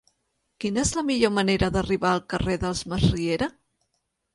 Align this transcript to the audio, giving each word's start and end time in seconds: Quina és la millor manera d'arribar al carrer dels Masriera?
Quina 0.65 0.81
és 0.83 0.93
la 0.95 1.03
millor 1.11 1.33
manera 1.37 1.71
d'arribar 1.77 2.17
al 2.17 2.25
carrer 2.35 2.59
dels 2.67 2.87
Masriera? 2.95 3.55